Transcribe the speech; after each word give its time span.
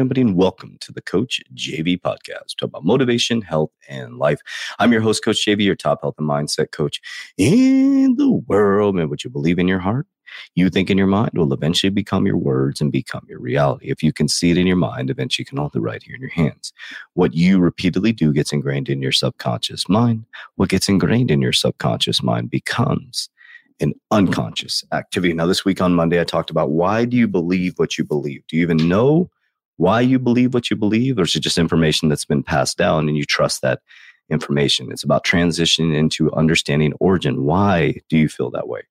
everybody, 0.00 0.22
and 0.22 0.34
welcome 0.34 0.78
to 0.80 0.92
the 0.92 1.02
Coach 1.02 1.42
JV 1.54 2.00
podcast. 2.00 2.56
Talk 2.58 2.68
about 2.68 2.86
motivation, 2.86 3.42
health, 3.42 3.70
and 3.86 4.16
life. 4.16 4.40
I'm 4.78 4.92
your 4.92 5.02
host, 5.02 5.22
Coach 5.22 5.44
JV, 5.44 5.62
your 5.62 5.76
top 5.76 6.00
health 6.00 6.14
and 6.16 6.26
mindset 6.26 6.70
coach 6.72 7.02
in 7.36 8.16
the 8.16 8.30
world. 8.30 8.94
Man, 8.94 9.10
what 9.10 9.24
you 9.24 9.28
believe 9.30 9.58
in 9.58 9.68
your 9.68 9.78
heart, 9.78 10.06
you 10.54 10.70
think 10.70 10.88
in 10.88 10.96
your 10.96 11.06
mind 11.06 11.32
will 11.34 11.52
eventually 11.52 11.90
become 11.90 12.24
your 12.24 12.38
words 12.38 12.80
and 12.80 12.90
become 12.90 13.26
your 13.28 13.40
reality. 13.40 13.90
If 13.90 14.02
you 14.02 14.10
can 14.10 14.26
see 14.26 14.50
it 14.50 14.56
in 14.56 14.66
your 14.66 14.76
mind, 14.76 15.10
eventually 15.10 15.42
you 15.42 15.58
can 15.58 15.62
it 15.66 15.78
right 15.78 16.02
here 16.02 16.14
in 16.14 16.22
your 16.22 16.30
hands. 16.30 16.72
What 17.12 17.34
you 17.34 17.58
repeatedly 17.58 18.12
do 18.12 18.32
gets 18.32 18.54
ingrained 18.54 18.88
in 18.88 19.02
your 19.02 19.12
subconscious 19.12 19.86
mind. 19.86 20.24
What 20.56 20.70
gets 20.70 20.88
ingrained 20.88 21.30
in 21.30 21.42
your 21.42 21.52
subconscious 21.52 22.22
mind 22.22 22.48
becomes 22.48 23.28
an 23.80 23.92
unconscious 24.10 24.82
activity. 24.92 25.34
Now, 25.34 25.44
this 25.44 25.66
week 25.66 25.82
on 25.82 25.94
Monday, 25.94 26.18
I 26.18 26.24
talked 26.24 26.48
about 26.48 26.70
why 26.70 27.04
do 27.04 27.18
you 27.18 27.28
believe 27.28 27.74
what 27.76 27.98
you 27.98 28.04
believe? 28.04 28.46
Do 28.46 28.56
you 28.56 28.62
even 28.62 28.88
know 28.88 29.30
why 29.80 30.02
you 30.02 30.18
believe 30.18 30.52
what 30.52 30.68
you 30.68 30.76
believe, 30.76 31.18
or 31.18 31.22
is 31.22 31.34
it 31.34 31.40
just 31.40 31.56
information 31.56 32.10
that's 32.10 32.26
been 32.26 32.42
passed 32.42 32.76
down 32.76 33.08
and 33.08 33.16
you 33.16 33.24
trust 33.24 33.62
that 33.62 33.80
information? 34.30 34.92
It's 34.92 35.02
about 35.02 35.24
transitioning 35.24 35.96
into 35.96 36.30
understanding 36.32 36.92
origin. 37.00 37.44
Why 37.44 37.94
do 38.10 38.18
you 38.18 38.28
feel 38.28 38.50
that 38.50 38.68
way? 38.68 38.82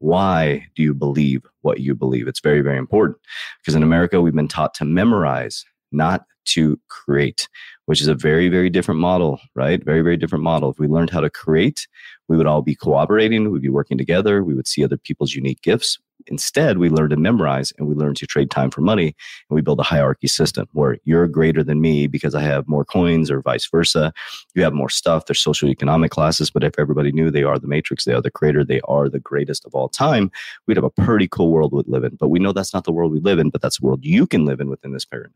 Why 0.00 0.66
do 0.74 0.82
you 0.82 0.92
believe 0.92 1.46
what 1.62 1.80
you 1.80 1.94
believe? 1.94 2.28
It's 2.28 2.40
very, 2.40 2.60
very 2.60 2.76
important 2.76 3.16
because 3.62 3.74
in 3.74 3.82
America, 3.82 4.20
we've 4.20 4.34
been 4.34 4.46
taught 4.46 4.74
to 4.74 4.84
memorize, 4.84 5.64
not 5.92 6.26
to 6.48 6.78
create, 6.90 7.48
which 7.86 8.02
is 8.02 8.08
a 8.08 8.14
very, 8.14 8.50
very 8.50 8.68
different 8.68 9.00
model, 9.00 9.40
right? 9.54 9.82
Very, 9.82 10.02
very 10.02 10.18
different 10.18 10.44
model. 10.44 10.68
If 10.68 10.78
we 10.78 10.88
learned 10.88 11.08
how 11.08 11.22
to 11.22 11.30
create, 11.30 11.88
we 12.28 12.36
would 12.36 12.46
all 12.46 12.60
be 12.60 12.74
cooperating, 12.74 13.50
we'd 13.50 13.62
be 13.62 13.70
working 13.70 13.96
together, 13.96 14.44
we 14.44 14.54
would 14.54 14.68
see 14.68 14.84
other 14.84 14.98
people's 14.98 15.32
unique 15.34 15.62
gifts. 15.62 15.98
Instead, 16.26 16.78
we 16.78 16.88
learn 16.88 17.10
to 17.10 17.16
memorize 17.16 17.72
and 17.78 17.88
we 17.88 17.94
learn 17.94 18.14
to 18.14 18.26
trade 18.26 18.50
time 18.50 18.70
for 18.70 18.80
money. 18.80 19.14
And 19.48 19.54
we 19.54 19.60
build 19.60 19.80
a 19.80 19.84
hierarchy 19.84 20.26
system 20.26 20.68
where 20.72 20.98
you're 21.04 21.26
greater 21.26 21.62
than 21.62 21.80
me 21.80 22.06
because 22.06 22.34
I 22.34 22.42
have 22.42 22.68
more 22.68 22.84
coins 22.84 23.30
or 23.30 23.42
vice 23.42 23.68
versa. 23.70 24.12
You 24.54 24.62
have 24.62 24.72
more 24.72 24.88
stuff. 24.88 25.26
There's 25.26 25.40
social 25.40 25.68
economic 25.68 26.10
classes, 26.10 26.50
but 26.50 26.64
if 26.64 26.78
everybody 26.78 27.12
knew 27.12 27.30
they 27.30 27.42
are 27.42 27.58
the 27.58 27.66
matrix, 27.66 28.04
they 28.04 28.14
are 28.14 28.22
the 28.22 28.30
creator, 28.30 28.64
they 28.64 28.80
are 28.82 29.08
the 29.08 29.20
greatest 29.20 29.64
of 29.64 29.74
all 29.74 29.88
time, 29.88 30.30
we'd 30.66 30.76
have 30.76 30.84
a 30.84 30.90
pretty 30.90 31.28
cool 31.28 31.50
world 31.50 31.72
we'd 31.72 31.88
live 31.88 32.04
in. 32.04 32.16
But 32.16 32.28
we 32.28 32.38
know 32.38 32.52
that's 32.52 32.74
not 32.74 32.84
the 32.84 32.92
world 32.92 33.12
we 33.12 33.20
live 33.20 33.38
in, 33.38 33.50
but 33.50 33.60
that's 33.60 33.78
the 33.80 33.86
world 33.86 34.04
you 34.04 34.26
can 34.26 34.44
live 34.44 34.60
in 34.60 34.68
within 34.68 34.92
this 34.92 35.04
paradigm. 35.04 35.34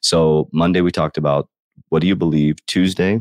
So 0.00 0.48
Monday, 0.52 0.80
we 0.80 0.92
talked 0.92 1.16
about 1.16 1.48
what 1.88 2.00
do 2.00 2.06
you 2.06 2.16
believe? 2.16 2.64
Tuesday, 2.66 3.20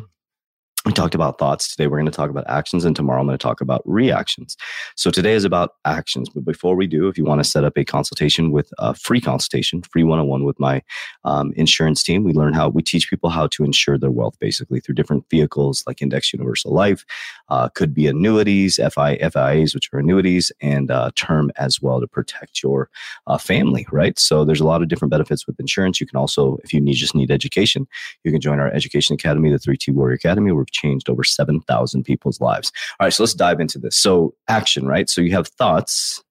we 0.92 0.96
talked 0.96 1.16
about 1.16 1.40
thoughts. 1.40 1.70
Today, 1.70 1.88
we're 1.88 1.96
going 1.96 2.06
to 2.06 2.12
talk 2.12 2.30
about 2.30 2.44
actions, 2.50 2.84
and 2.84 2.94
tomorrow, 2.94 3.22
I'm 3.22 3.26
going 3.26 3.38
to 3.38 3.42
talk 3.42 3.62
about 3.62 3.82
reactions. 3.86 4.58
So, 4.98 5.10
today 5.10 5.32
is 5.36 5.46
about 5.46 5.76
actions. 5.86 6.28
But 6.28 6.44
before 6.44 6.76
we 6.76 6.86
do, 6.86 7.08
if 7.08 7.18
you 7.18 7.24
want 7.24 7.42
to 7.42 7.50
set 7.50 7.64
up 7.64 7.78
a 7.78 7.86
consultation 7.86 8.52
with 8.52 8.74
a 8.78 8.94
free 8.94 9.22
consultation, 9.22 9.84
free 9.84 10.04
one 10.04 10.20
on 10.20 10.28
one 10.28 10.44
with 10.44 10.60
my 10.60 10.84
um, 11.24 11.54
insurance 11.56 12.04
team, 12.04 12.26
we 12.26 12.34
learn 12.34 12.54
how 12.54 12.68
we 12.68 12.84
teach 12.84 13.10
people 13.10 13.30
how 13.30 13.48
to 13.48 13.64
insure 13.64 13.98
their 13.98 14.12
wealth 14.12 14.38
basically 14.42 14.82
through 14.82 14.96
different 14.96 15.24
vehicles 15.30 15.82
like 15.88 16.02
Index 16.02 16.34
Universal 16.34 16.74
Life, 16.74 17.06
uh, 17.48 17.70
could 17.70 17.94
be 17.94 18.08
annuities, 18.08 18.78
FI, 18.94 19.16
FIAs, 19.16 19.74
which 19.74 19.90
are 19.94 20.00
annuities, 20.00 20.52
and 20.60 20.92
uh, 20.92 21.10
term 21.16 21.52
as 21.56 21.82
well 21.82 22.02
to 22.02 22.08
protect 22.08 22.62
your 22.62 22.90
uh, 23.28 23.38
family, 23.38 23.88
right? 23.94 24.20
So, 24.20 24.44
there's 24.44 24.60
a 24.60 24.68
lot 24.68 24.82
of 24.82 24.90
different 24.90 25.12
benefits 25.12 25.48
with 25.48 25.58
insurance. 25.58 26.02
You 26.02 26.08
can 26.08 26.18
also, 26.18 26.58
if 26.66 26.74
you 26.74 26.82
need 26.82 26.96
just 26.96 27.16
need 27.16 27.32
education, 27.32 27.88
you 28.26 28.32
can 28.34 28.42
join 28.42 28.60
our 28.60 28.68
education 28.74 29.14
academy, 29.14 29.50
the 29.50 29.58
3T 29.58 29.94
Warrior 29.94 30.16
Academy. 30.16 30.52
We're 30.52 30.66
changed 30.82 31.10
over 31.10 31.24
7,000 31.24 32.04
people's 32.04 32.42
lives. 32.42 32.72
All 33.00 33.06
right, 33.06 33.14
so 33.14 33.24
let's 33.24 33.34
dive 33.34 33.60
into 33.60 33.80
this. 33.80 33.96
So, 33.96 34.34
action, 34.48 34.86
right? 34.86 35.10
So, 35.10 35.22
you 35.22 35.32
have 35.32 35.48
thoughts, 35.48 36.24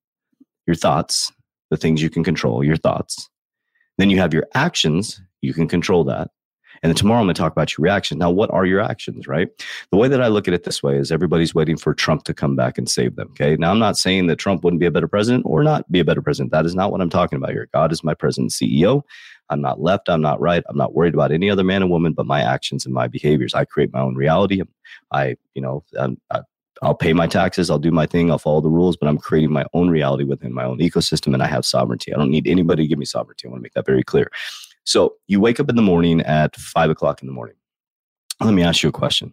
your 0.67 0.77
thoughts, 0.77 1.33
the 1.71 1.77
things 1.77 2.03
you 2.03 2.11
can 2.11 2.25
control, 2.25 2.65
your 2.65 2.77
thoughts. 2.77 3.29
Then 3.99 4.11
you 4.11 4.19
have 4.19 4.35
your 4.35 4.47
actions, 4.55 5.21
you 5.43 5.55
can 5.55 5.69
control 5.69 6.05
that. 6.05 6.31
And 6.83 6.91
then 6.91 6.97
tomorrow 6.97 7.21
I'm 7.21 7.27
going 7.27 7.35
to 7.35 7.41
talk 7.41 7.53
about 7.53 7.77
your 7.77 7.83
reactions. 7.83 8.19
Now, 8.19 8.31
what 8.31 8.51
are 8.51 8.65
your 8.65 8.81
actions, 8.81 9.27
right? 9.27 9.49
The 9.91 9.99
way 9.99 10.09
that 10.09 10.23
I 10.23 10.29
look 10.29 10.49
at 10.49 10.55
it 10.55 10.65
this 10.65 10.83
way 10.83 10.97
is 10.97 11.13
everybody's 11.13 11.55
waiting 11.55 11.77
for 11.77 11.93
Trump 11.93 12.25
to 12.25 12.35
come 12.35 12.57
back 12.57 12.79
and 12.79 12.89
save 12.89 13.17
them. 13.17 13.29
Okay. 13.31 13.57
Now, 13.57 13.71
I'm 13.71 13.79
not 13.79 13.99
saying 13.99 14.29
that 14.29 14.37
Trump 14.37 14.65
wouldn't 14.65 14.81
be 14.81 14.87
a 14.87 14.91
better 14.91 15.09
president 15.09 15.45
or 15.47 15.63
not 15.63 15.91
be 15.93 16.01
a 16.01 16.05
better 16.05 16.23
president. 16.23 16.53
That 16.53 16.65
is 16.65 16.75
not 16.75 16.91
what 16.91 17.01
I'm 17.01 17.11
talking 17.11 17.37
about 17.37 17.51
here. 17.51 17.69
God 17.75 17.93
is 17.93 18.03
my 18.03 18.15
president 18.15 18.53
CEO. 18.53 19.03
I'm 19.51 19.61
not 19.61 19.81
left. 19.81 20.09
I'm 20.09 20.23
not 20.23 20.41
right. 20.41 20.63
I'm 20.69 20.77
not 20.77 20.95
worried 20.95 21.13
about 21.13 21.33
any 21.33 21.51
other 21.51 21.65
man 21.65 21.83
or 21.83 21.89
woman, 21.89 22.13
but 22.13 22.25
my 22.25 22.41
actions 22.41 22.87
and 22.87 22.95
my 22.95 23.09
behaviors. 23.09 23.53
I 23.53 23.65
create 23.65 23.93
my 23.93 24.01
own 24.01 24.15
reality. 24.15 24.63
I, 25.11 25.37
you 25.55 25.61
know, 25.61 25.85
I'm, 25.99 26.21
I, 26.31 26.43
I'll 26.83 26.95
pay 26.95 27.13
my 27.13 27.27
taxes. 27.27 27.69
I'll 27.69 27.79
do 27.79 27.91
my 27.91 28.07
thing. 28.07 28.31
I'll 28.31 28.39
follow 28.39 28.61
the 28.61 28.71
rules, 28.71 28.97
but 28.97 29.09
I'm 29.09 29.19
creating 29.19 29.53
my 29.53 29.67
own 29.75 29.91
reality 29.91 30.25
within 30.25 30.55
my 30.55 30.65
own 30.65 30.79
ecosystem 30.79 31.35
and 31.35 31.43
I 31.43 31.47
have 31.47 31.67
sovereignty. 31.67 32.15
I 32.15 32.17
don't 32.17 32.31
need 32.31 32.47
anybody 32.47 32.85
to 32.85 32.89
give 32.89 32.99
me 32.99 33.05
sovereignty. 33.05 33.47
I 33.47 33.51
want 33.51 33.61
to 33.61 33.63
make 33.63 33.75
that 33.75 33.85
very 33.85 34.03
clear. 34.03 34.31
So 34.91 35.15
you 35.29 35.39
wake 35.39 35.61
up 35.61 35.69
in 35.69 35.77
the 35.77 35.83
morning 35.83 36.21
at 36.23 36.57
five 36.57 36.91
o'clock 36.91 37.23
in 37.23 37.29
the 37.29 37.33
morning. 37.33 37.55
Let 38.41 38.55
me 38.55 38.65
ask 38.65 38.83
you 38.83 38.89
a 38.89 38.93
question. 38.93 39.33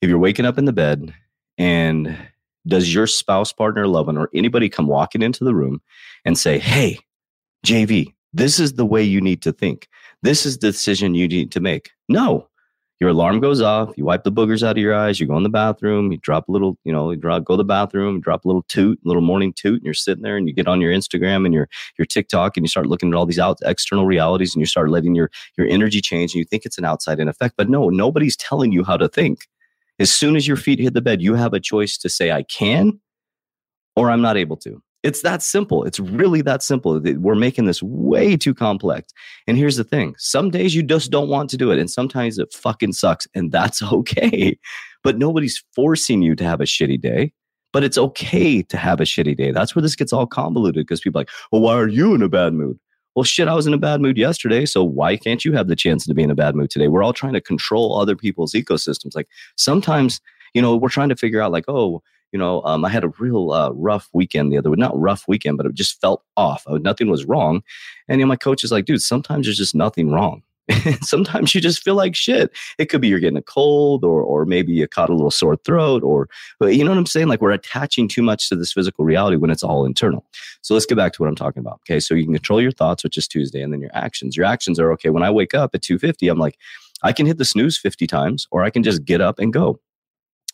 If 0.00 0.08
you're 0.08 0.20
waking 0.20 0.46
up 0.46 0.56
in 0.56 0.66
the 0.66 0.72
bed 0.72 1.12
and 1.58 2.16
does 2.68 2.94
your 2.94 3.08
spouse, 3.08 3.52
partner, 3.52 3.88
loved 3.88 4.06
one, 4.06 4.16
or 4.16 4.30
anybody 4.32 4.68
come 4.68 4.86
walking 4.86 5.20
into 5.20 5.42
the 5.42 5.52
room 5.52 5.82
and 6.24 6.38
say, 6.38 6.60
Hey, 6.60 7.00
JV, 7.66 8.14
this 8.32 8.60
is 8.60 8.74
the 8.74 8.86
way 8.86 9.02
you 9.02 9.20
need 9.20 9.42
to 9.42 9.52
think. 9.52 9.88
This 10.22 10.46
is 10.46 10.58
the 10.58 10.70
decision 10.70 11.16
you 11.16 11.26
need 11.26 11.50
to 11.50 11.60
make. 11.60 11.90
No, 12.08 12.48
your 13.00 13.10
alarm 13.10 13.40
goes 13.40 13.60
off. 13.60 13.92
You 13.96 14.04
wipe 14.04 14.22
the 14.22 14.32
boogers 14.32 14.62
out 14.62 14.76
of 14.76 14.78
your 14.78 14.94
eyes. 14.94 15.18
You 15.18 15.26
go 15.26 15.36
in 15.36 15.42
the 15.42 15.48
bathroom. 15.48 16.12
You 16.12 16.18
drop 16.18 16.48
a 16.48 16.52
little, 16.52 16.78
you 16.84 16.92
know, 16.92 17.10
you 17.10 17.16
drop, 17.16 17.44
go 17.44 17.54
to 17.54 17.58
the 17.58 17.64
bathroom, 17.64 18.20
drop 18.20 18.44
a 18.44 18.48
little 18.48 18.64
toot, 18.68 19.00
little 19.04 19.22
morning 19.22 19.52
toot, 19.52 19.74
and 19.74 19.84
you're 19.84 19.94
sitting 19.94 20.22
there 20.22 20.36
and 20.36 20.48
you 20.48 20.54
get 20.54 20.68
on 20.68 20.80
your 20.80 20.92
Instagram 20.92 21.44
and 21.44 21.52
your 21.52 21.68
your 21.98 22.06
TikTok 22.06 22.56
and 22.56 22.64
you 22.64 22.68
start 22.68 22.86
looking 22.86 23.12
at 23.12 23.16
all 23.16 23.26
these 23.26 23.38
out 23.38 23.58
external 23.64 24.06
realities 24.06 24.54
and 24.54 24.60
you 24.60 24.66
start 24.66 24.90
letting 24.90 25.14
your 25.14 25.30
your 25.58 25.66
energy 25.66 26.00
change 26.00 26.34
and 26.34 26.38
you 26.38 26.44
think 26.44 26.64
it's 26.64 26.78
an 26.78 26.84
outside 26.84 27.18
in 27.18 27.28
effect. 27.28 27.54
But 27.56 27.68
no, 27.68 27.88
nobody's 27.88 28.36
telling 28.36 28.72
you 28.72 28.84
how 28.84 28.96
to 28.96 29.08
think. 29.08 29.46
As 29.98 30.12
soon 30.12 30.34
as 30.36 30.48
your 30.48 30.56
feet 30.56 30.78
hit 30.78 30.94
the 30.94 31.00
bed, 31.00 31.22
you 31.22 31.34
have 31.34 31.52
a 31.52 31.60
choice 31.60 31.96
to 31.98 32.08
say, 32.08 32.32
I 32.32 32.42
can 32.42 33.00
or 33.96 34.10
I'm 34.10 34.22
not 34.22 34.36
able 34.36 34.56
to. 34.58 34.82
It's 35.04 35.20
that 35.20 35.42
simple. 35.42 35.84
It's 35.84 36.00
really 36.00 36.40
that 36.42 36.62
simple. 36.62 36.98
We're 36.98 37.34
making 37.34 37.66
this 37.66 37.82
way 37.82 38.38
too 38.38 38.54
complex. 38.54 39.12
And 39.46 39.58
here's 39.58 39.76
the 39.76 39.84
thing 39.84 40.14
some 40.16 40.50
days 40.50 40.74
you 40.74 40.82
just 40.82 41.10
don't 41.10 41.28
want 41.28 41.50
to 41.50 41.58
do 41.58 41.70
it. 41.70 41.78
And 41.78 41.90
sometimes 41.90 42.38
it 42.38 42.54
fucking 42.54 42.94
sucks. 42.94 43.28
And 43.34 43.52
that's 43.52 43.82
okay. 43.92 44.58
But 45.02 45.18
nobody's 45.18 45.62
forcing 45.74 46.22
you 46.22 46.34
to 46.36 46.44
have 46.44 46.62
a 46.62 46.64
shitty 46.64 47.00
day. 47.00 47.32
But 47.70 47.84
it's 47.84 47.98
okay 47.98 48.62
to 48.62 48.76
have 48.78 49.00
a 49.00 49.04
shitty 49.04 49.36
day. 49.36 49.50
That's 49.50 49.74
where 49.74 49.82
this 49.82 49.96
gets 49.96 50.12
all 50.12 50.26
convoluted 50.26 50.86
because 50.86 51.00
people 51.00 51.18
are 51.18 51.22
like, 51.22 51.30
well, 51.52 51.60
why 51.60 51.74
are 51.74 51.88
you 51.88 52.14
in 52.14 52.22
a 52.22 52.28
bad 52.28 52.54
mood? 52.54 52.78
Well, 53.14 53.24
shit, 53.24 53.46
I 53.46 53.54
was 53.54 53.66
in 53.66 53.74
a 53.74 53.78
bad 53.78 54.00
mood 54.00 54.16
yesterday. 54.16 54.64
So 54.64 54.82
why 54.82 55.16
can't 55.18 55.44
you 55.44 55.52
have 55.52 55.68
the 55.68 55.76
chance 55.76 56.06
to 56.06 56.14
be 56.14 56.22
in 56.22 56.30
a 56.30 56.34
bad 56.34 56.54
mood 56.54 56.70
today? 56.70 56.88
We're 56.88 57.02
all 57.02 57.12
trying 57.12 57.34
to 57.34 57.40
control 57.40 58.00
other 58.00 58.16
people's 58.16 58.54
ecosystems. 58.54 59.14
Like 59.14 59.28
sometimes, 59.56 60.20
you 60.54 60.62
know, 60.62 60.76
we're 60.76 60.88
trying 60.88 61.10
to 61.10 61.16
figure 61.16 61.42
out, 61.42 61.52
like, 61.52 61.64
oh, 61.68 62.02
you 62.32 62.38
know, 62.38 62.62
um, 62.64 62.84
I 62.84 62.88
had 62.88 63.04
a 63.04 63.12
real 63.18 63.52
uh, 63.52 63.70
rough 63.70 64.08
weekend 64.12 64.52
the 64.52 64.58
other 64.58 64.70
week. 64.70 64.78
Not 64.78 64.98
rough 64.98 65.24
weekend, 65.28 65.56
but 65.56 65.66
it 65.66 65.74
just 65.74 66.00
felt 66.00 66.22
off. 66.36 66.64
I, 66.66 66.78
nothing 66.78 67.08
was 67.08 67.24
wrong. 67.24 67.62
And 68.08 68.20
you 68.20 68.26
know, 68.26 68.28
my 68.28 68.36
coach 68.36 68.64
is 68.64 68.72
like, 68.72 68.86
dude, 68.86 69.02
sometimes 69.02 69.46
there's 69.46 69.58
just 69.58 69.74
nothing 69.74 70.10
wrong. 70.10 70.42
sometimes 71.02 71.54
you 71.54 71.60
just 71.60 71.82
feel 71.82 71.94
like 71.94 72.14
shit. 72.14 72.50
It 72.78 72.86
could 72.86 73.00
be 73.00 73.08
you're 73.08 73.20
getting 73.20 73.36
a 73.36 73.42
cold, 73.42 74.04
or 74.04 74.22
or 74.22 74.46
maybe 74.46 74.72
you 74.72 74.88
caught 74.88 75.10
a 75.10 75.14
little 75.14 75.30
sore 75.30 75.56
throat, 75.56 76.02
or 76.02 76.28
you 76.62 76.82
know 76.82 76.90
what 76.90 76.98
I'm 76.98 77.06
saying. 77.06 77.28
Like 77.28 77.42
we're 77.42 77.50
attaching 77.50 78.08
too 78.08 78.22
much 78.22 78.48
to 78.48 78.56
this 78.56 78.72
physical 78.72 79.04
reality 79.04 79.36
when 79.36 79.50
it's 79.50 79.62
all 79.62 79.84
internal. 79.84 80.24
So 80.62 80.72
let's 80.74 80.86
get 80.86 80.96
back 80.96 81.12
to 81.14 81.22
what 81.22 81.28
I'm 81.28 81.36
talking 81.36 81.60
about. 81.60 81.80
Okay, 81.88 82.00
so 82.00 82.14
you 82.14 82.24
can 82.24 82.32
control 82.32 82.62
your 82.62 82.72
thoughts, 82.72 83.04
which 83.04 83.18
is 83.18 83.28
Tuesday, 83.28 83.60
and 83.60 83.72
then 83.72 83.80
your 83.80 83.90
actions. 83.92 84.36
Your 84.36 84.46
actions 84.46 84.78
are 84.80 84.90
okay. 84.92 85.10
When 85.10 85.22
I 85.22 85.30
wake 85.30 85.54
up 85.54 85.74
at 85.74 85.82
2:50, 85.82 86.30
I'm 86.30 86.38
like, 86.38 86.58
I 87.02 87.12
can 87.12 87.26
hit 87.26 87.36
the 87.36 87.44
snooze 87.44 87.76
50 87.76 88.06
times, 88.06 88.48
or 88.50 88.64
I 88.64 88.70
can 88.70 88.82
just 88.82 89.04
get 89.04 89.20
up 89.20 89.38
and 89.38 89.52
go. 89.52 89.80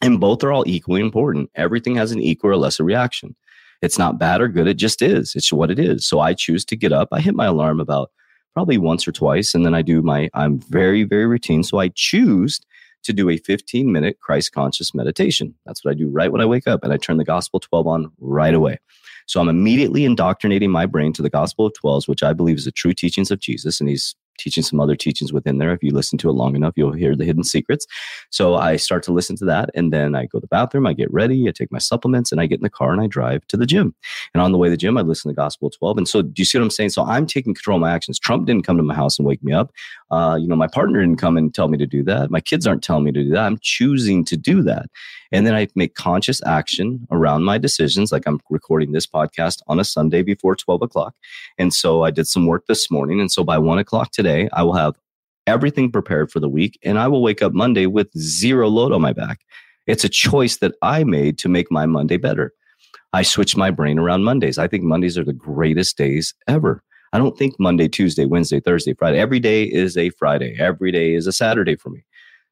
And 0.00 0.20
both 0.20 0.42
are 0.42 0.52
all 0.52 0.64
equally 0.66 1.00
important. 1.00 1.50
Everything 1.54 1.94
has 1.96 2.12
an 2.12 2.20
equal 2.20 2.50
or 2.50 2.56
lesser 2.56 2.84
reaction. 2.84 3.36
It's 3.82 3.98
not 3.98 4.18
bad 4.18 4.40
or 4.40 4.48
good. 4.48 4.66
It 4.66 4.74
just 4.74 5.02
is. 5.02 5.34
It's 5.34 5.52
what 5.52 5.70
it 5.70 5.78
is. 5.78 6.06
So 6.06 6.20
I 6.20 6.34
choose 6.34 6.64
to 6.66 6.76
get 6.76 6.92
up. 6.92 7.08
I 7.12 7.20
hit 7.20 7.34
my 7.34 7.46
alarm 7.46 7.80
about 7.80 8.10
probably 8.54 8.78
once 8.78 9.06
or 9.06 9.12
twice. 9.12 9.54
And 9.54 9.64
then 9.64 9.74
I 9.74 9.82
do 9.82 10.02
my, 10.02 10.28
I'm 10.34 10.60
very, 10.60 11.04
very 11.04 11.26
routine. 11.26 11.62
So 11.62 11.78
I 11.78 11.88
choose 11.94 12.60
to 13.02 13.12
do 13.12 13.30
a 13.30 13.38
15 13.38 13.90
minute 13.90 14.18
Christ 14.20 14.52
conscious 14.52 14.94
meditation. 14.94 15.54
That's 15.64 15.84
what 15.84 15.92
I 15.92 15.94
do 15.94 16.08
right 16.08 16.30
when 16.30 16.40
I 16.40 16.46
wake 16.46 16.66
up. 16.66 16.84
And 16.84 16.92
I 16.92 16.96
turn 16.96 17.16
the 17.16 17.24
gospel 17.24 17.60
12 17.60 17.86
on 17.86 18.12
right 18.18 18.54
away. 18.54 18.78
So 19.26 19.40
I'm 19.40 19.48
immediately 19.48 20.04
indoctrinating 20.04 20.70
my 20.70 20.86
brain 20.86 21.12
to 21.14 21.22
the 21.22 21.30
gospel 21.30 21.66
of 21.66 21.72
12s, 21.82 22.08
which 22.08 22.22
I 22.22 22.32
believe 22.32 22.58
is 22.58 22.64
the 22.64 22.72
true 22.72 22.92
teachings 22.92 23.30
of 23.30 23.38
Jesus. 23.38 23.80
And 23.80 23.88
he's 23.88 24.14
teaching 24.40 24.64
some 24.64 24.80
other 24.80 24.96
teachings 24.96 25.32
within 25.32 25.58
there. 25.58 25.72
If 25.72 25.82
you 25.82 25.92
listen 25.92 26.18
to 26.18 26.30
it 26.30 26.32
long 26.32 26.56
enough, 26.56 26.74
you'll 26.76 26.92
hear 26.92 27.14
the 27.14 27.24
hidden 27.24 27.44
secrets. 27.44 27.86
So 28.30 28.56
I 28.56 28.76
start 28.76 29.02
to 29.04 29.12
listen 29.12 29.36
to 29.36 29.44
that. 29.46 29.70
And 29.74 29.92
then 29.92 30.14
I 30.14 30.26
go 30.26 30.38
to 30.38 30.40
the 30.40 30.48
bathroom, 30.48 30.86
I 30.86 30.92
get 30.92 31.12
ready, 31.12 31.48
I 31.48 31.52
take 31.52 31.70
my 31.70 31.78
supplements, 31.78 32.32
and 32.32 32.40
I 32.40 32.46
get 32.46 32.58
in 32.58 32.64
the 32.64 32.70
car 32.70 32.92
and 32.92 33.00
I 33.00 33.06
drive 33.06 33.46
to 33.48 33.56
the 33.56 33.66
gym. 33.66 33.94
And 34.34 34.42
on 34.42 34.52
the 34.52 34.58
way 34.58 34.68
to 34.68 34.72
the 34.72 34.76
gym, 34.76 34.98
I 34.98 35.02
listen 35.02 35.30
to 35.30 35.34
Gospel 35.34 35.70
12. 35.70 35.98
And 35.98 36.08
so 36.08 36.22
do 36.22 36.32
you 36.36 36.44
see 36.44 36.58
what 36.58 36.64
I'm 36.64 36.70
saying? 36.70 36.90
So 36.90 37.04
I'm 37.04 37.26
taking 37.26 37.54
control 37.54 37.76
of 37.76 37.82
my 37.82 37.92
actions. 37.92 38.18
Trump 38.18 38.46
didn't 38.46 38.66
come 38.66 38.76
to 38.76 38.82
my 38.82 38.94
house 38.94 39.18
and 39.18 39.26
wake 39.26 39.42
me 39.42 39.52
up. 39.52 39.72
Uh, 40.10 40.36
you 40.40 40.48
know, 40.48 40.56
my 40.56 40.66
partner 40.66 41.00
didn't 41.00 41.18
come 41.18 41.36
and 41.36 41.54
tell 41.54 41.68
me 41.68 41.78
to 41.78 41.86
do 41.86 42.02
that. 42.02 42.30
My 42.30 42.40
kids 42.40 42.66
aren't 42.66 42.82
telling 42.82 43.04
me 43.04 43.12
to 43.12 43.22
do 43.22 43.30
that. 43.30 43.44
I'm 43.44 43.58
choosing 43.60 44.24
to 44.24 44.36
do 44.36 44.62
that. 44.62 44.86
And 45.32 45.46
then 45.46 45.54
I 45.54 45.68
make 45.76 45.94
conscious 45.94 46.42
action 46.44 47.06
around 47.10 47.44
my 47.44 47.58
decisions. 47.58 48.10
Like 48.10 48.24
I'm 48.26 48.40
recording 48.50 48.92
this 48.92 49.06
podcast 49.06 49.62
on 49.68 49.78
a 49.78 49.84
Sunday 49.84 50.22
before 50.22 50.56
12 50.56 50.82
o'clock. 50.82 51.14
And 51.58 51.72
so 51.72 52.02
I 52.02 52.10
did 52.10 52.26
some 52.26 52.46
work 52.46 52.66
this 52.66 52.90
morning. 52.90 53.20
And 53.20 53.30
so 53.30 53.44
by 53.44 53.58
one 53.58 53.78
o'clock 53.78 54.10
today, 54.10 54.48
I 54.52 54.62
will 54.64 54.74
have 54.74 54.96
everything 55.46 55.90
prepared 55.90 56.30
for 56.30 56.40
the 56.40 56.48
week 56.48 56.78
and 56.82 56.98
I 56.98 57.08
will 57.08 57.22
wake 57.22 57.42
up 57.42 57.52
Monday 57.52 57.86
with 57.86 58.08
zero 58.18 58.68
load 58.68 58.92
on 58.92 59.00
my 59.00 59.12
back. 59.12 59.40
It's 59.86 60.04
a 60.04 60.08
choice 60.08 60.58
that 60.58 60.74
I 60.82 61.04
made 61.04 61.38
to 61.38 61.48
make 61.48 61.70
my 61.70 61.86
Monday 61.86 62.16
better. 62.16 62.52
I 63.12 63.22
switch 63.22 63.56
my 63.56 63.70
brain 63.70 63.98
around 63.98 64.22
Mondays. 64.22 64.58
I 64.58 64.68
think 64.68 64.84
Mondays 64.84 65.18
are 65.18 65.24
the 65.24 65.32
greatest 65.32 65.96
days 65.96 66.34
ever. 66.46 66.82
I 67.12 67.18
don't 67.18 67.36
think 67.36 67.58
Monday, 67.58 67.88
Tuesday, 67.88 68.24
Wednesday, 68.24 68.60
Thursday, 68.60 68.94
Friday. 68.94 69.18
Every 69.18 69.40
day 69.40 69.64
is 69.64 69.96
a 69.96 70.10
Friday. 70.10 70.56
Every 70.58 70.92
day 70.92 71.14
is 71.14 71.26
a 71.26 71.32
Saturday 71.32 71.76
for 71.76 71.90
me. 71.90 72.04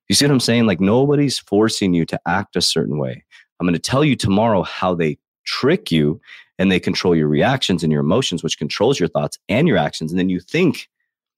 You 0.08 0.14
see 0.14 0.24
what 0.24 0.32
I'm 0.32 0.40
saying? 0.40 0.66
Like 0.66 0.80
nobody's 0.80 1.38
forcing 1.38 1.94
you 1.94 2.04
to 2.06 2.20
act 2.26 2.56
a 2.56 2.60
certain 2.60 2.98
way. 2.98 3.24
I'm 3.60 3.66
going 3.66 3.74
to 3.74 3.78
tell 3.78 4.04
you 4.04 4.16
tomorrow 4.16 4.62
how 4.62 4.94
they 4.94 5.18
trick 5.44 5.92
you 5.92 6.20
and 6.58 6.72
they 6.72 6.80
control 6.80 7.14
your 7.14 7.28
reactions 7.28 7.82
and 7.82 7.92
your 7.92 8.00
emotions, 8.00 8.42
which 8.42 8.58
controls 8.58 8.98
your 8.98 9.08
thoughts 9.08 9.38
and 9.48 9.68
your 9.68 9.76
actions. 9.76 10.10
And 10.10 10.18
then 10.18 10.28
you 10.28 10.40
think, 10.40 10.88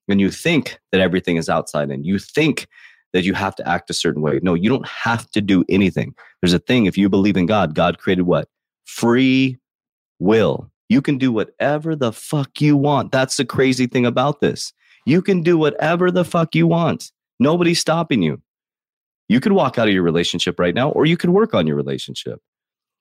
and 0.09 0.21
you 0.21 0.31
think 0.31 0.79
that 0.93 1.01
everything 1.01 1.37
is 1.37 1.49
outside 1.49 1.91
and 1.91 2.07
you 2.07 2.19
think 2.19 2.67
that 3.13 3.25
you 3.25 3.35
have 3.35 3.55
to 3.57 3.69
act 3.69 3.91
a 3.91 3.95
certain 3.95 4.23
way. 4.23 4.41
No, 4.43 4.55
you 4.55 4.69
don't 4.69 4.87
have 4.87 5.31
to 5.33 5.41
do 5.41 5.65
anything. 5.69 6.15
There's 6.41 6.53
a 6.53 6.59
thing, 6.59 6.87
if 6.87 6.97
you 6.97 7.09
believe 7.09 7.37
in 7.37 7.47
God, 7.47 7.75
God 7.75 7.99
created 7.99 8.23
what? 8.23 8.49
Free 8.85 9.59
will. 10.21 10.71
You 10.91 11.01
can 11.01 11.19
do 11.19 11.31
whatever 11.31 11.95
the 11.95 12.13
fuck 12.13 12.61
you 12.61 12.77
want. 12.77 13.13
That's 13.13 13.37
the 13.37 13.45
crazy 13.45 13.87
thing 13.87 14.05
about 14.05 14.41
this. 14.41 14.73
You 15.07 15.23
can 15.23 15.43
do 15.43 15.57
whatever 15.57 16.11
the 16.11 16.25
fuck 16.25 16.57
you 16.57 16.67
want. 16.67 17.13
Nobody's 17.39 17.79
stopping 17.79 18.23
you. 18.23 18.43
You 19.29 19.39
could 19.39 19.53
walk 19.53 19.79
out 19.79 19.87
of 19.87 19.95
your 19.95 20.03
relationship 20.03 20.59
right 20.59 20.75
now, 20.75 20.91
or 20.91 21.07
you 21.07 21.17
could 21.17 21.31
work 21.31 21.55
on 21.55 21.69
your 21.69 21.77
relationship. 21.77 22.41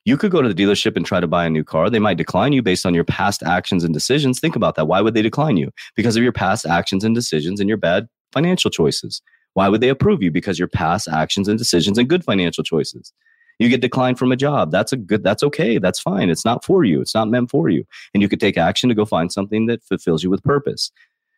You 0.04 0.16
could 0.16 0.30
go 0.30 0.40
to 0.40 0.48
the 0.48 0.54
dealership 0.54 0.96
and 0.96 1.04
try 1.04 1.18
to 1.18 1.26
buy 1.26 1.44
a 1.44 1.50
new 1.50 1.64
car. 1.64 1.90
They 1.90 1.98
might 1.98 2.16
decline 2.16 2.52
you 2.52 2.62
based 2.62 2.86
on 2.86 2.94
your 2.94 3.02
past 3.02 3.42
actions 3.42 3.82
and 3.82 3.92
decisions. 3.92 4.38
Think 4.38 4.54
about 4.54 4.76
that. 4.76 4.86
Why 4.86 5.00
would 5.00 5.14
they 5.14 5.22
decline 5.22 5.56
you? 5.56 5.72
Because 5.96 6.16
of 6.16 6.22
your 6.22 6.32
past 6.32 6.64
actions 6.66 7.02
and 7.02 7.12
decisions 7.12 7.58
and 7.58 7.68
your 7.68 7.76
bad 7.76 8.06
financial 8.32 8.70
choices. 8.70 9.20
Why 9.54 9.68
would 9.68 9.80
they 9.80 9.88
approve 9.88 10.22
you? 10.22 10.30
Because 10.30 10.60
your 10.60 10.68
past 10.68 11.08
actions 11.08 11.48
and 11.48 11.58
decisions 11.58 11.98
and 11.98 12.08
good 12.08 12.24
financial 12.24 12.62
choices. 12.62 13.12
You 13.60 13.68
get 13.68 13.82
declined 13.82 14.18
from 14.18 14.32
a 14.32 14.36
job. 14.36 14.72
That's 14.72 14.92
a 14.92 14.96
good, 14.96 15.22
that's 15.22 15.42
okay. 15.42 15.76
That's 15.78 16.00
fine. 16.00 16.30
It's 16.30 16.46
not 16.46 16.64
for 16.64 16.82
you. 16.82 17.02
It's 17.02 17.14
not 17.14 17.28
meant 17.28 17.50
for 17.50 17.68
you. 17.68 17.84
And 18.14 18.22
you 18.22 18.28
could 18.28 18.40
take 18.40 18.56
action 18.56 18.88
to 18.88 18.94
go 18.94 19.04
find 19.04 19.30
something 19.30 19.66
that 19.66 19.84
fulfills 19.84 20.24
you 20.24 20.30
with 20.30 20.42
purpose. 20.42 20.90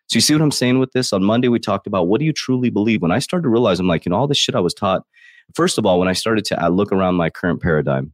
So 0.06 0.16
you 0.16 0.20
see 0.20 0.32
what 0.32 0.42
I'm 0.42 0.52
saying 0.52 0.78
with 0.78 0.92
this? 0.92 1.12
On 1.12 1.24
Monday, 1.24 1.48
we 1.48 1.58
talked 1.58 1.86
about 1.86 2.06
what 2.06 2.20
do 2.20 2.24
you 2.24 2.32
truly 2.32 2.70
believe? 2.70 3.02
When 3.02 3.10
I 3.10 3.18
started 3.18 3.42
to 3.42 3.48
realize, 3.48 3.80
I'm 3.80 3.88
like, 3.88 4.06
you 4.06 4.10
know, 4.10 4.16
all 4.16 4.28
this 4.28 4.38
shit 4.38 4.54
I 4.54 4.60
was 4.60 4.72
taught. 4.72 5.02
First 5.54 5.78
of 5.78 5.84
all, 5.84 5.98
when 5.98 6.08
I 6.08 6.12
started 6.12 6.44
to 6.46 6.64
uh, 6.64 6.68
look 6.68 6.92
around 6.92 7.16
my 7.16 7.28
current 7.28 7.60
paradigm, 7.60 8.12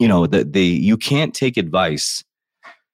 you 0.00 0.08
know, 0.08 0.26
that 0.26 0.54
the 0.54 0.64
you 0.64 0.96
can't 0.96 1.34
take 1.34 1.58
advice 1.58 2.24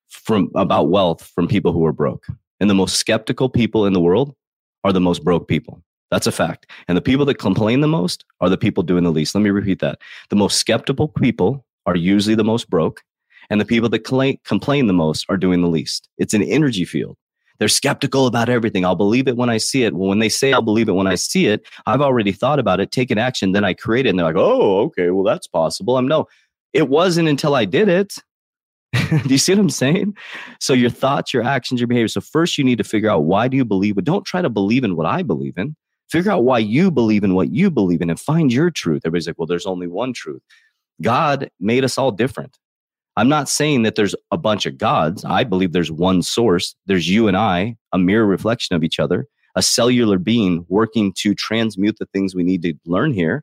from 0.09 0.51
about 0.57 0.91
wealth 0.91 1.31
from 1.35 1.47
people 1.47 1.73
who 1.73 1.87
are 1.87 1.93
broke. 1.93 2.27
And 2.59 2.69
the 2.69 2.75
most 2.75 2.97
skeptical 2.97 3.49
people 3.49 3.87
in 3.87 3.93
the 3.93 4.01
world 4.01 4.35
are 4.83 4.93
the 4.93 5.01
most 5.01 5.23
broke 5.23 5.47
people. 5.47 5.83
That's 6.13 6.27
a 6.27 6.33
fact. 6.33 6.71
And 6.89 6.97
the 6.97 7.01
people 7.01 7.25
that 7.25 7.39
complain 7.39 7.81
the 7.81 7.89
most 7.89 8.27
are 8.43 8.51
the 8.51 8.59
people 8.59 8.83
doing 8.83 9.03
the 9.03 9.11
least. 9.11 9.35
Let 9.35 9.41
me 9.41 9.49
repeat 9.49 9.79
that. 9.79 9.99
The 10.29 10.37
most 10.37 10.59
skeptical 10.59 11.09
people 11.09 11.65
are 11.87 11.97
usually 11.97 12.35
the 12.35 12.45
most 12.45 12.69
broke, 12.69 13.03
and 13.49 13.59
the 13.59 13.65
people 13.65 13.89
that 13.89 14.39
complain 14.45 14.89
the 14.89 14.93
most 14.93 15.25
are 15.31 15.39
doing 15.39 15.63
the 15.63 15.69
least. 15.69 16.11
It's 16.19 16.35
an 16.35 16.43
energy 16.43 16.85
field. 16.85 17.17
They're 17.59 17.69
skeptical 17.69 18.27
about 18.27 18.51
everything. 18.51 18.85
I'll 18.85 18.95
believe 18.95 19.27
it 19.27 19.39
when 19.39 19.49
I 19.49 19.57
see 19.57 19.85
it. 19.85 19.95
Well, 19.95 20.11
when 20.11 20.19
they 20.19 20.29
say 20.29 20.53
I'll 20.53 20.61
believe 20.61 20.87
it 20.87 20.93
when 20.93 21.07
I 21.07 21.15
see 21.15 21.47
it, 21.47 21.67
I've 21.87 22.03
already 22.03 22.33
thought 22.33 22.59
about 22.59 22.79
it, 22.79 22.91
taken 22.93 23.17
action, 23.17 23.53
then 23.53 23.65
I 23.65 23.73
create 23.73 24.05
it. 24.05 24.11
And 24.11 24.19
they're 24.19 24.27
like, 24.27 24.37
oh, 24.37 24.81
okay, 24.83 25.09
well, 25.09 25.25
that's 25.25 25.47
possible. 25.47 25.97
I'm 25.97 26.07
no, 26.07 26.27
it 26.75 26.91
wasn't 26.91 27.29
until 27.29 27.55
I 27.55 27.65
did 27.65 27.89
it. 27.89 28.19
do 28.93 29.29
you 29.29 29.39
see 29.39 29.53
what 29.55 29.61
I'm 29.61 29.71
saying? 29.71 30.15
So 30.61 30.75
your 30.75 30.91
thoughts, 30.91 31.33
your 31.33 31.43
actions, 31.43 31.81
your 31.81 31.89
behavior. 31.89 32.09
So 32.09 32.21
first 32.21 32.59
you 32.59 32.65
need 32.65 32.77
to 32.77 32.85
figure 32.85 33.09
out 33.09 33.25
why 33.25 33.49
do 33.49 33.57
you 33.57 33.65
believe 33.65 33.97
it? 33.97 34.05
Don't 34.05 34.27
try 34.27 34.43
to 34.43 34.51
believe 34.51 34.85
in 34.85 34.95
what 34.95 35.07
I 35.07 35.23
believe 35.23 35.57
in. 35.57 35.75
Figure 36.13 36.31
out 36.31 36.45
why 36.45 36.59
you 36.59 36.91
believe 36.91 37.25
in 37.25 37.33
what 37.33 37.55
you 37.55 37.71
believe 37.71 38.03
in 38.03 38.11
and 38.11 38.21
find 38.21 38.53
your 38.53 38.71
truth. 38.71 39.01
Everybody's 39.07 39.27
like, 39.27 39.39
well, 39.39 39.47
there's 39.47 39.65
only 39.65 39.87
one 39.87 40.13
truth. 40.13 40.43
God 41.01 41.51
made 41.59 41.85
us 41.85 41.97
all 41.97 42.11
different. 42.11 42.59
I'm 43.17 43.31
not 43.31 43.49
saying 43.49 43.85
that 43.85 43.95
there's 43.95 44.15
a 44.31 44.37
bunch 44.37 44.67
of 44.67 44.77
gods. 44.77 45.25
I 45.25 45.43
believe 45.43 45.73
there's 45.73 45.91
one 45.91 46.21
source. 46.21 46.75
There's 46.85 47.09
you 47.09 47.29
and 47.29 47.37
I, 47.37 47.77
a 47.95 47.99
mirror 47.99 48.27
reflection 48.27 48.77
of 48.77 48.85
each 48.85 49.01
other, 49.01 49.27
a 49.55 49.63
cellular 49.63 50.19
being 50.19 50.67
working 50.69 51.15
to 51.15 51.35
transmute 51.35 51.97
the 51.99 52.07
things 52.13 52.35
we 52.35 52.43
need 52.43 52.61
to 52.65 52.75
learn 52.85 53.15
here. 53.15 53.43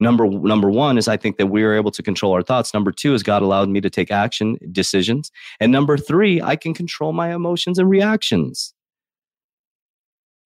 Number 0.00 0.26
number 0.26 0.68
one 0.68 0.98
is 0.98 1.08
I 1.08 1.16
think 1.16 1.38
that 1.38 1.46
we 1.46 1.62
are 1.62 1.72
able 1.72 1.92
to 1.92 2.02
control 2.02 2.34
our 2.34 2.42
thoughts. 2.42 2.74
Number 2.74 2.92
two 2.92 3.14
is 3.14 3.22
God 3.22 3.40
allowed 3.40 3.70
me 3.70 3.80
to 3.80 3.88
take 3.88 4.10
action 4.10 4.58
decisions, 4.70 5.30
and 5.60 5.72
number 5.72 5.96
three, 5.96 6.42
I 6.42 6.56
can 6.56 6.74
control 6.74 7.14
my 7.14 7.34
emotions 7.34 7.78
and 7.78 7.88
reactions. 7.88 8.74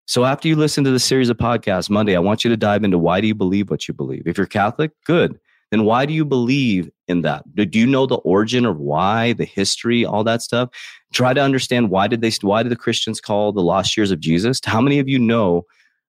So 0.06 0.24
after 0.24 0.48
you 0.48 0.56
listen 0.56 0.84
to 0.84 0.90
the 0.90 1.00
series 1.00 1.28
of 1.28 1.36
podcasts 1.36 1.90
Monday, 1.90 2.16
I 2.16 2.20
want 2.20 2.44
you 2.44 2.50
to 2.50 2.56
dive 2.56 2.84
into 2.84 2.98
why 2.98 3.20
do 3.20 3.26
you 3.26 3.34
believe 3.34 3.70
what 3.70 3.88
you 3.88 3.94
believe. 3.94 4.22
If 4.26 4.38
you're 4.38 4.46
Catholic, 4.46 4.92
good 5.04 5.38
then 5.70 5.84
why 5.84 6.06
do 6.06 6.12
you 6.12 6.24
believe 6.24 6.90
in 7.08 7.22
that? 7.22 7.42
Do 7.54 7.78
you 7.78 7.86
know 7.86 8.06
the 8.06 8.16
origin 8.16 8.64
of 8.64 8.78
why, 8.78 9.32
the 9.32 9.44
history, 9.44 10.04
all 10.04 10.24
that 10.24 10.42
stuff? 10.42 10.68
Try 11.12 11.34
to 11.34 11.40
understand 11.40 11.90
why 11.90 12.06
did 12.06 12.20
they 12.20 12.30
why 12.40 12.62
did 12.62 12.70
the 12.70 12.76
Christians 12.76 13.20
call 13.20 13.52
the 13.52 13.62
lost 13.62 13.96
years 13.96 14.10
of 14.10 14.20
Jesus? 14.20 14.60
How 14.64 14.80
many 14.80 14.98
of 14.98 15.08
you 15.08 15.18
know 15.18 15.64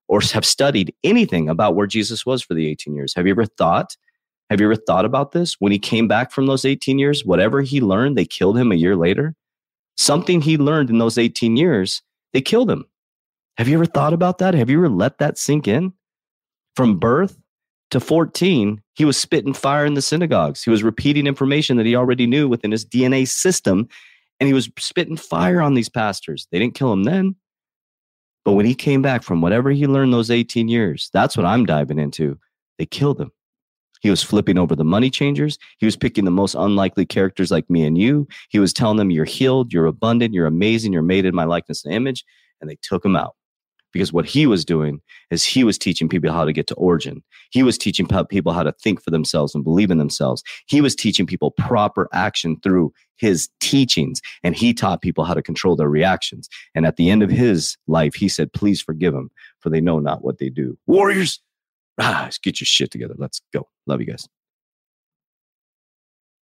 or 0.06 0.20
have 0.32 0.44
studied 0.44 0.94
anything 1.04 1.48
about 1.48 1.74
where 1.74 1.86
Jesus 1.86 2.24
was 2.24 2.42
for 2.42 2.54
the 2.54 2.68
18 2.68 2.94
years? 2.94 3.14
Have 3.14 3.26
you 3.26 3.32
ever 3.32 3.46
thought? 3.46 3.96
Have 4.48 4.60
you 4.60 4.66
ever 4.66 4.76
thought 4.76 5.04
about 5.04 5.32
this? 5.32 5.56
When 5.58 5.72
he 5.72 5.78
came 5.78 6.08
back 6.08 6.30
from 6.30 6.46
those 6.46 6.64
18 6.64 6.98
years, 6.98 7.24
whatever 7.24 7.60
he 7.60 7.80
learned, 7.80 8.16
they 8.16 8.24
killed 8.24 8.56
him 8.56 8.72
a 8.72 8.76
year 8.76 8.96
later. 8.96 9.34
Something 9.96 10.40
he 10.40 10.56
learned 10.56 10.88
in 10.88 10.98
those 10.98 11.18
18 11.18 11.56
years, 11.56 12.02
they 12.32 12.40
killed 12.40 12.70
him. 12.70 12.86
Have 13.58 13.66
you 13.66 13.74
ever 13.74 13.86
thought 13.86 14.12
about 14.12 14.38
that? 14.38 14.54
Have 14.54 14.70
you 14.70 14.78
ever 14.78 14.88
let 14.88 15.18
that 15.18 15.36
sink 15.36 15.66
in? 15.66 15.92
From 16.76 16.96
birth 16.96 17.36
to 17.90 17.98
14, 17.98 18.80
he 18.94 19.04
was 19.04 19.16
spitting 19.16 19.52
fire 19.52 19.84
in 19.84 19.94
the 19.94 20.02
synagogues. 20.02 20.62
He 20.62 20.70
was 20.70 20.84
repeating 20.84 21.26
information 21.26 21.76
that 21.76 21.86
he 21.86 21.96
already 21.96 22.28
knew 22.28 22.48
within 22.48 22.70
his 22.70 22.86
DNA 22.86 23.26
system, 23.26 23.88
and 24.38 24.46
he 24.46 24.52
was 24.52 24.70
spitting 24.78 25.16
fire 25.16 25.60
on 25.60 25.74
these 25.74 25.88
pastors. 25.88 26.46
They 26.52 26.60
didn't 26.60 26.76
kill 26.76 26.92
him 26.92 27.02
then. 27.02 27.34
But 28.44 28.52
when 28.52 28.64
he 28.64 28.76
came 28.76 29.02
back 29.02 29.24
from 29.24 29.40
whatever 29.40 29.72
he 29.72 29.88
learned 29.88 30.12
those 30.12 30.30
18 30.30 30.68
years, 30.68 31.10
that's 31.12 31.36
what 31.36 31.44
I'm 31.44 31.66
diving 31.66 31.98
into. 31.98 32.38
They 32.78 32.86
killed 32.86 33.20
him. 33.20 33.32
He 34.00 34.10
was 34.10 34.22
flipping 34.22 34.56
over 34.56 34.76
the 34.76 34.84
money 34.84 35.10
changers. 35.10 35.58
He 35.78 35.84
was 35.84 35.96
picking 35.96 36.24
the 36.24 36.30
most 36.30 36.54
unlikely 36.54 37.06
characters 37.06 37.50
like 37.50 37.68
me 37.68 37.84
and 37.84 37.98
you. 37.98 38.28
He 38.50 38.60
was 38.60 38.72
telling 38.72 38.98
them, 38.98 39.10
You're 39.10 39.24
healed, 39.24 39.72
you're 39.72 39.86
abundant, 39.86 40.32
you're 40.32 40.46
amazing, 40.46 40.92
you're 40.92 41.02
made 41.02 41.24
in 41.24 41.34
my 41.34 41.42
likeness 41.42 41.84
and 41.84 41.92
image. 41.92 42.24
And 42.60 42.70
they 42.70 42.78
took 42.80 43.04
him 43.04 43.16
out 43.16 43.34
because 43.92 44.12
what 44.12 44.26
he 44.26 44.46
was 44.46 44.64
doing 44.64 45.00
is 45.30 45.44
he 45.44 45.64
was 45.64 45.78
teaching 45.78 46.08
people 46.08 46.32
how 46.32 46.44
to 46.44 46.52
get 46.52 46.66
to 46.68 46.74
origin. 46.74 47.22
He 47.50 47.62
was 47.62 47.78
teaching 47.78 48.06
people 48.28 48.52
how 48.52 48.62
to 48.62 48.72
think 48.72 49.02
for 49.02 49.10
themselves 49.10 49.54
and 49.54 49.64
believe 49.64 49.90
in 49.90 49.98
themselves. 49.98 50.42
He 50.66 50.80
was 50.80 50.94
teaching 50.94 51.26
people 51.26 51.52
proper 51.52 52.08
action 52.12 52.58
through 52.62 52.92
his 53.16 53.48
teachings, 53.60 54.20
and 54.42 54.54
he 54.54 54.72
taught 54.72 55.02
people 55.02 55.24
how 55.24 55.34
to 55.34 55.42
control 55.42 55.76
their 55.76 55.88
reactions. 55.88 56.48
And 56.74 56.86
at 56.86 56.96
the 56.96 57.10
end 57.10 57.22
of 57.22 57.30
his 57.30 57.76
life, 57.86 58.14
he 58.14 58.28
said, 58.28 58.52
Please 58.52 58.80
forgive 58.80 59.12
them, 59.12 59.30
for 59.60 59.70
they 59.70 59.80
know 59.80 59.98
not 59.98 60.22
what 60.22 60.38
they 60.38 60.50
do. 60.50 60.78
Warriors, 60.86 61.40
ah, 61.98 62.30
get 62.42 62.60
your 62.60 62.66
shit 62.66 62.90
together. 62.90 63.14
Let's 63.16 63.40
go. 63.52 63.68
Love 63.86 64.00
you 64.00 64.06
guys. 64.06 64.28